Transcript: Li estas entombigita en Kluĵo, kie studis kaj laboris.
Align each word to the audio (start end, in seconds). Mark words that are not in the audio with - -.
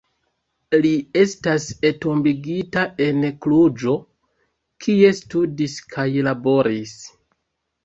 Li 0.85 0.93
estas 1.23 1.67
entombigita 1.89 2.87
en 3.09 3.29
Kluĵo, 3.45 3.95
kie 4.87 5.15
studis 5.21 5.79
kaj 5.95 6.09
laboris. 6.33 6.99